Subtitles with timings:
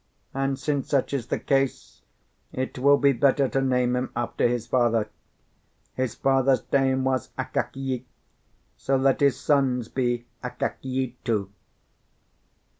[0.33, 2.01] And since such is the case,
[2.51, 5.09] it will be better to name him after his father.
[5.93, 8.05] His father's name was Akakiy,
[8.75, 11.51] so let his son's be Akakiy too."